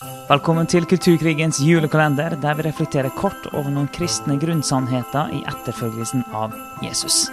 [0.00, 6.54] Velkommen til Kulturkrigens julekalender, der vi reflekterer kort over noen kristne grunnsannheter i etterfølgelsen av
[6.80, 7.26] Jesus.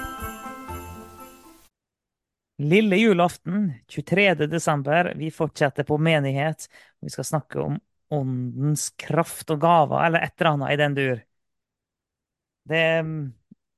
[2.60, 4.50] Lille julaften, 23.
[4.52, 6.68] desember, vi fortsetter på menighet.
[7.00, 7.80] Vi skal snakke om
[8.12, 11.26] åndens kraft og gaver, eller et eller annet i den dur.
[12.68, 12.86] Det,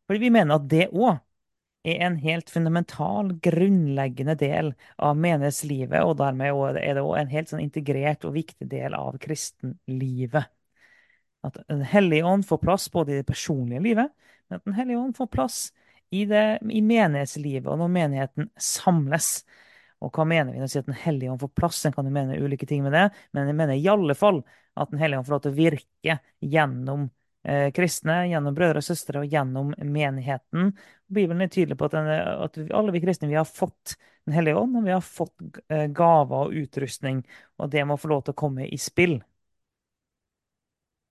[0.09, 1.21] fordi vi mener at det òg
[1.83, 7.51] er en helt fundamental, grunnleggende del av menighetslivet, og dermed er det òg en helt
[7.51, 10.49] sånn integrert og viktig del av kristenlivet.
[11.45, 14.11] At Den hellige ånd får plass både i det personlige livet,
[14.49, 15.59] men at Den hellige ånd får plass
[16.11, 19.45] i, det, i menighetslivet, og når menigheten samles.
[20.03, 21.85] Og hva mener vi når vi sier at Den hellige ånd får plass?
[21.85, 24.43] En kan jo mene ulike ting med det, men jeg mener i alle fall
[24.75, 27.07] at Den hellige ånd får lov til å virke gjennom
[27.73, 30.73] kristne, gjennom brødre og søstre og gjennom menigheten.
[31.07, 32.09] Bibelen er tydelig på at, den,
[32.45, 33.95] at alle vi kristne vi har fått
[34.27, 37.23] Den hellige ånd, og vi har fått eh, gaver og utrustning,
[37.57, 39.15] og det må få lov til å komme i spill.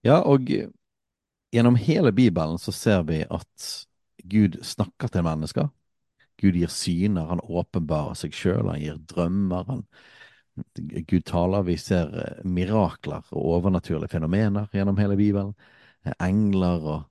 [0.07, 0.47] Ja, og
[1.51, 3.71] gjennom hele Bibelen så ser vi at
[4.23, 5.73] Gud snakker til mennesker.
[6.39, 9.67] Gud gir syner, han åpenbarer seg sjøl, han gir drømmer.
[9.67, 9.83] han
[11.09, 15.57] Gud taler, vi ser eh, mirakler og overnaturlige fenomener gjennom hele Bibelen
[16.23, 17.07] engler og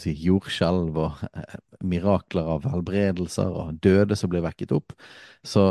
[0.00, 1.54] si, jordskjelv og eh,
[1.88, 4.94] mirakler av helbredelser og døde som blir vekket opp.
[5.44, 5.64] Så,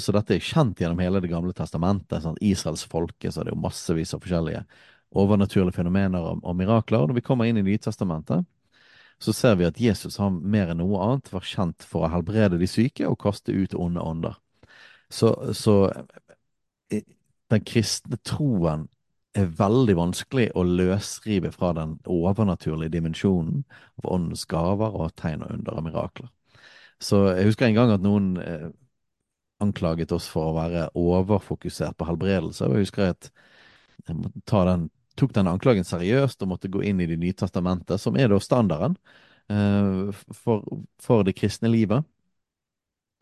[0.00, 2.24] så dette er kjent gjennom hele Det gamle testamentet.
[2.24, 4.64] Sånn, Israelsfolket, så er det jo massevis av forskjellige
[5.14, 7.06] overnaturlige fenomener og, og mirakler.
[7.06, 8.44] Når vi kommer inn i Nytestamentet,
[9.22, 12.58] så ser vi at Jesus har mer enn noe annet var kjent for å helbrede
[12.60, 14.34] de syke og kaste ut onde ånder.
[15.12, 15.76] Så, så
[16.90, 17.04] eh,
[17.52, 18.88] den kristne troen
[19.34, 23.64] er veldig vanskelig å løsrive fra den overnaturlige dimensjonen
[24.02, 26.30] av åndens gaver og tegn og under og mirakler.
[27.02, 28.68] Så jeg husker en gang at noen eh,
[29.64, 32.66] anklaget oss for å være overfokusert på helbredelse.
[32.66, 33.30] og jeg husker at
[34.06, 34.16] jeg
[34.68, 38.28] den, tok den anklagen seriøst og måtte gå inn i Det nye testamentet, som er
[38.28, 38.96] da standarden
[39.50, 40.64] eh, for,
[41.02, 42.04] for det kristne livet.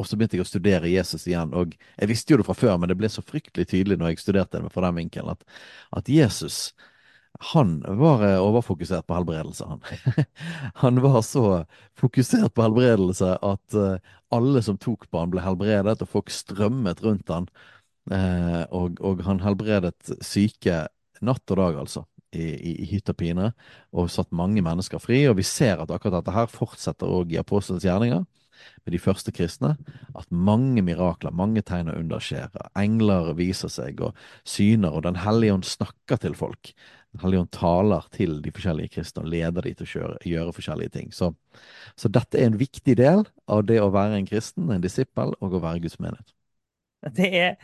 [0.00, 1.53] Og så begynte jeg å studere Jesus igjen.
[1.56, 4.25] Og jeg visste jo det fra før, men det ble så fryktelig tydelig når jeg
[4.25, 5.44] studerte det fra den vinkelen, at,
[5.94, 6.70] at Jesus
[7.41, 9.81] han var eh, overfokusert på helbredelse, han.
[10.84, 11.64] han var så
[11.98, 13.97] fokusert på helbredelse at uh,
[14.32, 17.48] alle som tok på han ble helbredet, og folk strømmet rundt han.
[18.10, 20.86] Uh, og, og, han helbredet syke
[21.22, 22.04] natt og dag, altså,
[22.36, 23.50] i, i, i hytt og pine,
[23.97, 25.25] og satt mange mennesker fri.
[25.31, 28.25] Og vi ser at akkurat dette her fortsetter òg i apostelens gjerninger
[28.84, 29.74] med de første kristne,
[30.18, 32.50] at mange mirakler, mange tegn og under skjer.
[32.78, 36.72] Engler viser seg og syner, og Den hellige ånd snakker til folk.
[37.12, 40.54] Den hellige ånd taler til de forskjellige kristne og leder de til å kjøre, gjøre
[40.56, 41.10] forskjellige ting.
[41.12, 41.32] Så,
[41.96, 45.58] så, dette er en viktig del av det å være en kristen, en disippel, og
[45.58, 46.32] å være Guds menighet.
[47.12, 47.54] Det er,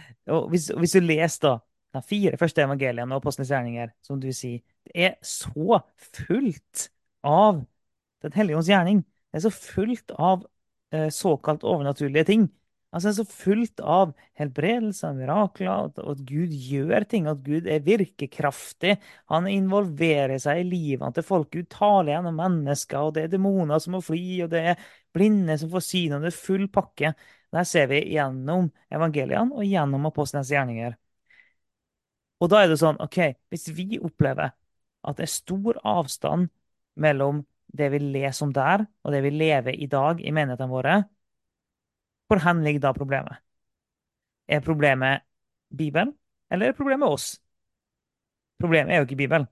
[0.51, 1.55] hvis, hvis du leser da
[1.97, 6.89] de fire første evangeliene og apostlenes gjerninger, som du sier, det er så fullt
[7.25, 7.65] av
[8.19, 9.05] Den hellige ånds gjerning.
[9.31, 10.41] Det er så fullt av
[11.13, 12.49] såkalt overnaturlige ting.
[12.89, 17.67] Altså, det er så fullt av helbredelser, mirakler, og at Gud gjør ting, at Gud
[17.69, 18.95] er virkekraftig.
[19.29, 21.51] Han involverer seg i livene til folk.
[21.53, 25.59] Gud taler gjennom mennesker, og det er demoner som må fly, og det er blinde
[25.61, 27.13] som får syn, og det er full pakke.
[27.53, 30.97] Der ser vi gjennom evangeliene og gjennom apostlenes gjerninger.
[32.41, 33.21] Og da er det sånn, OK,
[33.53, 34.55] hvis vi opplever
[35.05, 36.49] at det er stor avstand
[36.99, 37.45] mellom
[37.77, 40.97] det vi leser om der, og det vi lever i dag i menighetene våre,
[42.29, 43.41] hvor hen ligger da problemet?
[44.49, 45.25] Er problemet
[45.77, 46.15] Bibelen,
[46.51, 47.29] eller er problemet oss?
[48.61, 49.47] Problemet er jo ikke Bibelen.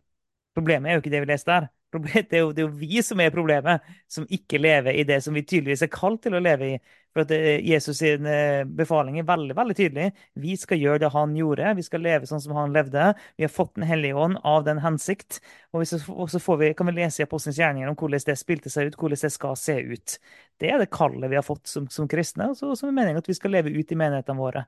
[0.56, 1.68] Problemet er jo ikke det vi leser der.
[1.96, 5.20] Det er, jo, det er, jo, vi som er problemet, som ikke lever i det
[5.24, 6.78] som vi tydeligvis er kalt til å leve i.
[7.16, 10.10] For at eh, Jesus' sin eh, befaling er veldig veldig tydelig.
[10.36, 13.06] Vi skal gjøre det han gjorde, vi skal leve sånn som han levde.
[13.38, 15.40] Vi har fått Den hellige ånd av den hensikt.
[15.72, 18.98] Og så vi, kan vi lese i Apostelens gjerninger om hvordan det spilte seg ut,
[19.00, 20.18] hvordan det skal se ut.
[20.60, 23.28] Det er det kallet vi har fått som, som kristne, og som er meningen at
[23.30, 24.66] vi skal leve ut i menighetene våre.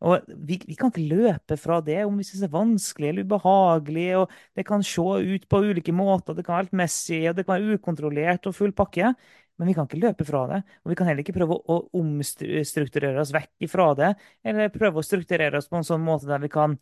[0.00, 3.26] Og vi, vi, kan ikke løpe fra det om vi synes det er vanskelig eller
[3.28, 4.08] ubehagelig.
[4.22, 7.44] og Det kan se ut på ulike måter, det kan være helt messy, og det
[7.44, 9.12] kan være ukontrollert og full pakke.
[9.60, 10.62] Men vi kan ikke løpe fra det.
[10.80, 15.04] Og vi kan heller ikke prøve å omstrukturere oss vekk ifra det, eller prøve å
[15.04, 16.78] strukturere oss på en sånn måte der vi kan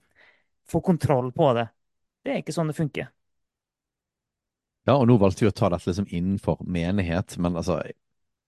[0.70, 1.66] få kontroll på det.
[2.22, 3.10] Det er ikke sånn det funker.
[4.86, 7.80] Ja, og nå valgte vi å ta dette liksom innenfor menighet, men altså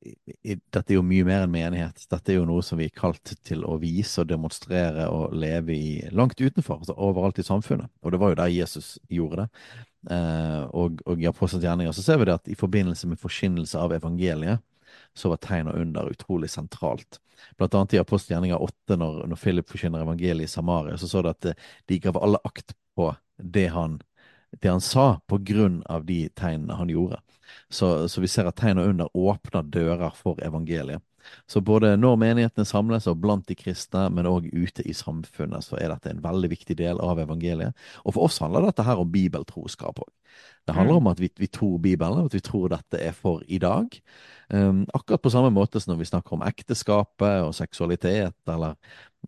[0.00, 2.06] dette er jo mye mer enn menighet.
[2.08, 5.76] Dette er jo noe som vi er kalt til å vise og demonstrere og leve
[5.76, 7.90] i langt utenfor, altså overalt i samfunnet.
[8.00, 9.48] Og det var jo der Jesus gjorde det.
[10.16, 13.92] Eh, og, i Apostelens gjerninger så ser vi det at i forbindelse med forkynnelse av
[13.96, 14.64] evangeliet,
[15.14, 17.20] så var tegn og under utrolig sentralt.
[17.58, 21.34] Blant annet i apostelgjerninga 8, når, når Philip forkynner evangeliet i Samaria, så så det
[21.36, 23.98] at eh, de gav alle akt på det han,
[24.60, 27.20] det han sa, på grunn av de tegnene han gjorde.
[27.70, 31.02] Så, så vi ser at tegn og under åpner dører for evangeliet.
[31.46, 35.76] Så både når menighetene samles og blant de kristne, men òg ute i samfunnet, så
[35.76, 37.76] er dette en veldig viktig del av evangeliet.
[38.04, 40.08] Og for oss handler dette her om bibeltroskap òg.
[40.66, 41.02] Det handler Mm.
[41.02, 44.00] om at vi, vi tror Bibelen, at vi tror dette er for i dag.
[44.48, 48.74] Um, akkurat på samme måte som når vi snakker om ekteskapet og seksualitet, eller,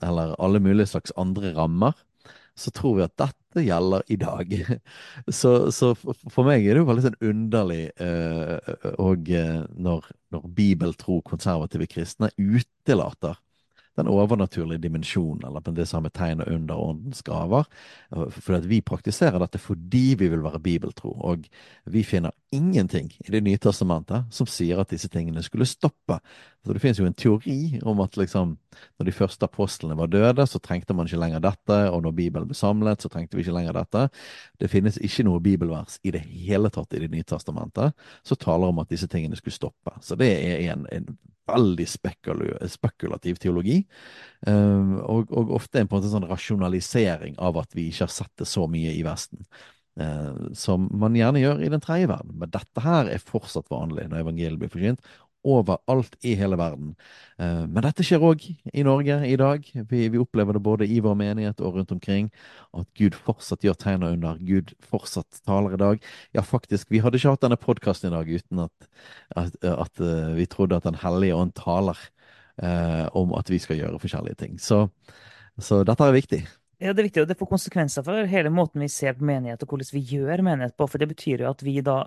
[0.02, 1.92] eller alle mulige slags andre rammer,
[2.56, 4.54] så tror vi at dette gjelder i dag.
[5.40, 10.46] Så, så for meg er det jo veldig sånn underlig eh, og eh, når, når
[10.56, 13.36] bibeltro konservative kristne utelater
[13.96, 17.66] den overnaturlige dimensjonen, eller det samme tegnet under åndens gaver.
[18.10, 21.12] For vi praktiserer dette fordi vi vil være bibeltro.
[21.20, 21.44] Og
[21.84, 26.18] vi finner ingenting i Det nye testamentet som sier at disse tingene skulle stoppe.
[26.64, 28.56] Så Det finnes jo en teori om at liksom,
[28.98, 31.90] når de første apostlene var døde, så trengte man ikke lenger dette.
[31.90, 34.08] Og når Bibelen ble samlet, så trengte vi ikke lenger dette.
[34.60, 37.92] Det finnes ikke noe bibelvers i det hele tatt i Det nye testamentet
[38.24, 39.92] som taler om at disse tingene skulle stoppe.
[40.00, 41.18] Så det er en, en
[41.50, 43.82] veldig spekulativ teologi.
[44.46, 48.32] Um, og, og ofte en på en sånn rasjonalisering av at vi ikke har sett
[48.40, 49.44] det så mye i Vesten.
[50.00, 52.36] Uh, som man gjerne gjør i den tredje verden.
[52.40, 55.12] Men dette her er fortsatt vanlig når evangeliet blir forkynt.
[55.42, 56.92] Overalt i hele verden.
[57.40, 59.66] Uh, men dette skjer òg i Norge i dag.
[59.90, 62.30] Vi, vi, opplever det både i vår menighet og rundt omkring.
[62.76, 64.38] At Gud fortsatt gjør tegner under.
[64.38, 66.08] Gud fortsatt taler i dag.
[66.36, 68.88] Ja, faktisk, vi hadde ikke hatt denne podkasten i dag uten at,
[69.36, 71.98] at, at uh, vi trodde at Den hellige ånd taler
[73.16, 74.58] om at vi skal gjøre forskjellige ting.
[74.60, 74.84] Så,
[75.58, 76.42] så dette er viktig.
[76.82, 79.60] Ja, det er viktig, og det får konsekvenser for hele måten vi ser på menighet,
[79.62, 80.88] og hvordan vi gjør menighet på.
[80.90, 82.00] For det betyr jo at vi da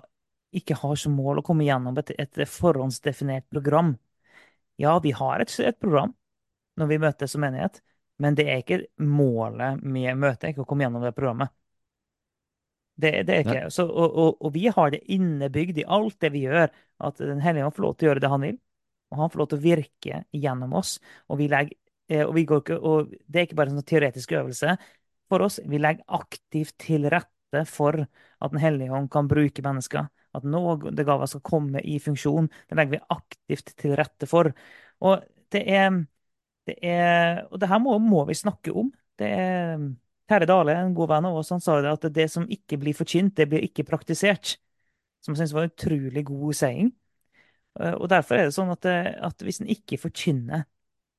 [0.56, 3.94] ikke har som mål å komme gjennom et, et forhåndsdefinert program.
[4.80, 6.14] Ja, vi har et, et, program
[6.76, 7.80] når vi møtes som menighet,
[8.20, 11.52] men det er ikke målet med møtet, ikke å komme gjennom det programmet.
[12.96, 13.70] Det, det er ikke.
[13.72, 16.72] Så, og, og, og, vi har det innebygd i alt det vi gjør,
[17.04, 18.58] at Den hellige ånd får lov til å gjøre det han vil,
[19.12, 20.96] og han får lov til å virke gjennom oss.
[21.28, 21.76] Og, vi legger,
[22.24, 24.76] og, vi ikke, og det er ikke bare en sånn teoretisk øvelse
[25.28, 25.60] for oss.
[25.64, 31.30] Vi legger aktivt til rette for at Den hellige ånd kan bruke mennesker at nådegaver
[31.30, 32.48] skal komme i funksjon.
[32.68, 34.52] Det legger vi aktivt til rette for.
[35.04, 36.02] Og det er,
[36.68, 38.92] det er Og det her må, må, vi snakke om.
[39.18, 39.80] Det er
[40.28, 42.96] Terje Dale, en god venn av oss, han sa det at det som ikke blir
[42.98, 44.56] forkynt, det blir ikke praktisert.
[45.22, 46.90] Som jeg syns var en utrolig god saying.
[47.76, 50.66] Og derfor er det sånn at, at hvis en ikke forkynner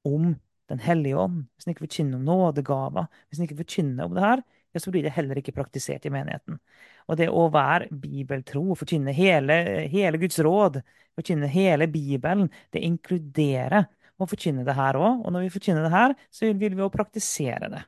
[0.07, 0.35] om
[0.67, 4.23] Den hellige ånd, hvis en ikke forkynner om nådegaver, hvis en ikke forkynner om det
[4.25, 4.41] her,
[4.73, 6.59] ja, så blir det heller ikke praktisert i menigheten.
[7.07, 9.59] Og det å være bibeltro, forkynne hele,
[9.91, 10.81] hele Guds råd,
[11.17, 13.87] forkynne hele Bibelen, det inkluderer
[14.17, 15.23] å forkynne det her òg.
[15.23, 17.83] Og når vi forkynner det her, så vil vi jo praktisere det.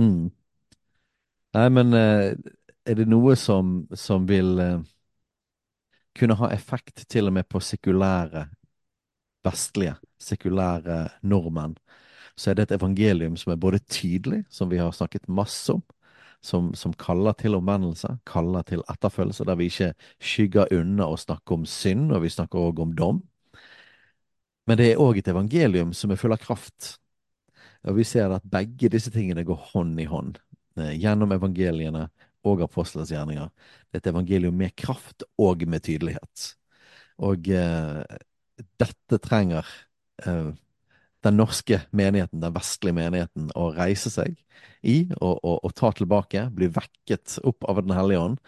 [0.00, 0.30] Mm.
[1.56, 4.58] Nei, men er det noe som, som vil
[6.18, 8.46] kunne ha effekt til og med på sekulære,
[9.46, 11.76] vestlige, sekulære nordmenn,
[12.36, 15.82] så er det et evangelium som er både tydelig, som vi har snakket masse om,
[16.40, 19.92] som, som kaller til omvendelse, kaller til etterfølgelse, der vi ikke
[20.22, 23.20] skygger unna å snakke om synd, og vi snakker også om dom.
[24.68, 26.94] Men det er òg et evangelium som er full av kraft.
[27.88, 30.38] Og vi ser at begge disse tingene går hånd i hånd
[30.78, 32.06] eh, gjennom evangeliene
[32.46, 33.48] og apostlenes gjerninger.
[33.88, 36.50] Det er et evangelium med kraft og med tydelighet.
[37.24, 38.18] Og eh,
[38.80, 39.68] dette trenger
[40.24, 40.52] eh,
[41.24, 44.36] den norske menigheten, den vestlige menigheten, å reise seg
[44.80, 48.38] i og, og, og, ta tilbake, bli vekket opp av Den hellige ånd,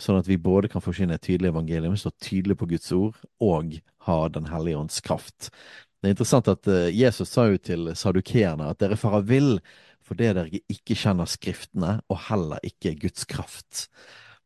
[0.00, 3.76] sånn at vi både kan forsyne et tydelig evangelium, stå tydelig på Guds ord, og
[4.08, 5.50] ha Den hellige ånds kraft.
[6.00, 9.54] Det er interessant at uh, Jesus sa jo til sadukeerne at dere farer vill
[10.04, 13.86] fordi dere ikke kjenner Skriftene, og heller ikke Guds kraft.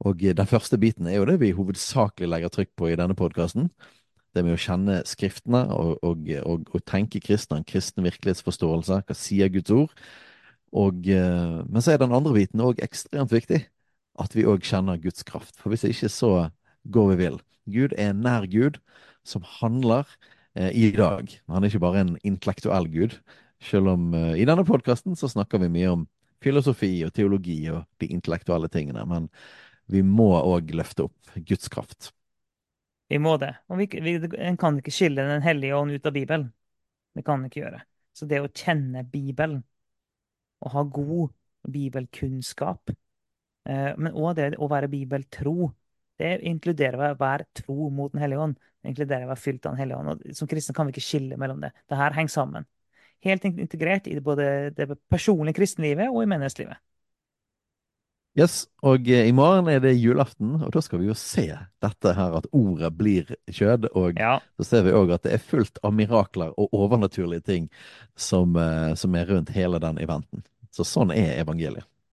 [0.06, 3.66] Og den første biten er jo det vi hovedsakelig legger trykk på i denne podkasten.
[4.38, 9.00] Det med å kjenne Skriftene og, og, og, og tenke kristne, en kristen virkelighetsforståelse.
[9.08, 9.90] Hva sier Guds ord?
[10.78, 13.64] Og, men så er den andre biten òg ekstremt viktig.
[14.20, 15.56] At vi òg kjenner Guds kraft.
[15.58, 16.32] For hvis ikke så
[16.92, 17.38] går vi vill.
[17.68, 18.78] Gud er en nær Gud
[19.26, 20.08] som handler
[20.54, 21.30] eh, i dag.
[21.48, 23.18] Han er ikke bare en intellektuell Gud.
[23.64, 26.06] Selv om eh, i denne podkasten så snakker vi mye om
[26.44, 29.04] filosofi og teologi og de intellektuelle tingene.
[29.08, 29.28] Men
[29.90, 32.12] vi må òg løfte opp Guds kraft.
[33.08, 33.54] Vi må det.
[33.68, 36.48] Og vi, vi, en kan ikke skille Den hellige ånd ut av Bibelen.
[37.16, 37.82] Det kan en ikke gjøre.
[38.14, 39.62] Så det å kjenne Bibelen,
[40.58, 41.34] og ha god
[41.70, 42.90] bibelkunnskap,
[43.68, 45.74] eh, men òg det å være bibeltro,
[46.18, 48.56] Det inkluderer å være tro mot Den hellige ånd.
[48.82, 50.08] Det inkluderer å være fylt av Den hellige ånd.
[50.08, 51.70] Og som kristne kan vi ikke skille mellom det.
[51.86, 52.66] Det her henger sammen.
[53.22, 56.82] Helt integrert i både det personlige kristenlivet og i menneskelivet.
[58.36, 61.46] Yes, og eh, i morgen er det julaften, og da skal vi jo se
[61.82, 63.88] dette her, at ordet blir kjød.
[63.98, 64.38] Og Ja.
[64.60, 67.68] så ser vi òg at det er fullt av mirakler og overnaturlige ting
[68.16, 70.44] som, eh, som er rundt hele den eventen.
[70.70, 71.84] Så sånn er evangeliet.